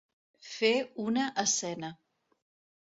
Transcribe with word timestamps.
Fer 0.53 0.71
una 1.03 1.29
escena. 1.45 1.95